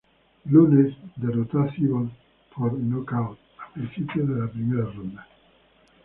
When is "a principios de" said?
3.63-4.39